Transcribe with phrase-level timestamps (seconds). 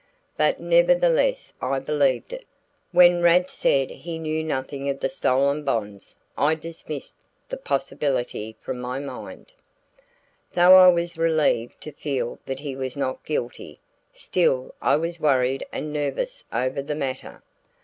[0.35, 2.45] But nevertheless I believed it.
[2.91, 7.17] When Rad said he knew nothing of the stolen bonds I dismissed
[7.49, 9.53] the possibility from my mind.
[10.53, 13.79] Though I was relieved to feel that he was not guilty,
[14.11, 17.43] still I was worried and nervous over the matter.